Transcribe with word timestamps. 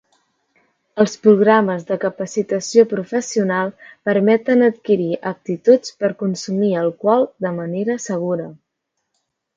Els 1.03 1.11
programes 1.25 1.83
de 1.89 1.97
capacitació 2.03 2.85
professional 2.95 3.69
permeten 4.11 4.69
adquirir 4.69 5.11
aptituds 5.33 5.97
per 6.01 6.11
consumir 6.23 6.73
alcohol 6.87 7.29
de 7.47 7.53
manera 7.63 8.03
segura. 8.11 8.49